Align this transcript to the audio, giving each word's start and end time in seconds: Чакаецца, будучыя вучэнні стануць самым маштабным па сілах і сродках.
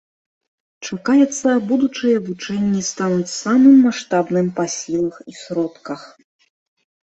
Чакаецца, 0.87 1.49
будучыя 1.71 2.17
вучэнні 2.29 2.81
стануць 2.89 3.29
самым 3.43 3.75
маштабным 3.91 4.51
па 4.59 4.69
сілах 4.79 5.23
і 5.35 5.37
сродках. 5.45 6.01